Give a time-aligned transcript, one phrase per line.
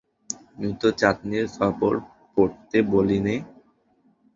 [0.49, 1.99] আমি তো চাঁদনির কাপড়
[2.33, 3.35] পরতে বলি নে।